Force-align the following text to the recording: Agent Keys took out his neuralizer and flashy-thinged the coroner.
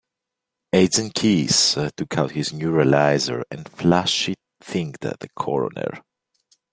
Agent 0.73 1.13
Keys 1.13 1.77
took 1.95 2.17
out 2.17 2.31
his 2.31 2.51
neuralizer 2.51 3.43
and 3.51 3.69
flashy-thinged 3.69 4.97
the 4.99 5.29
coroner. 5.35 6.01